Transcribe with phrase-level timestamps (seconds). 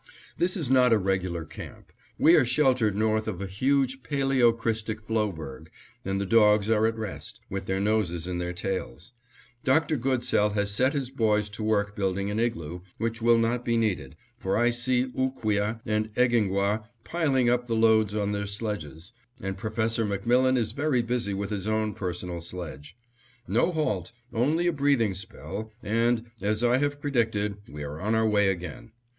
[0.35, 1.93] This is not a regular camp.
[2.17, 5.67] We are sheltered north of a huge paleocrystic floeberg;
[6.03, 9.11] and the dogs are at rest, with their noses in their tails.
[9.63, 9.97] Dr.
[9.97, 14.15] Goodsell has set his boys to work building an igloo, which will not be needed,
[14.39, 20.03] for I see Ooqueah and Egingwah piling up the loads on their sledges, and Professor
[20.03, 22.97] MacMillan is very busy with his own personal sledge.
[23.47, 28.27] No halt, only a breathing spell and, as I have predicted, we are on our
[28.27, 28.93] way again.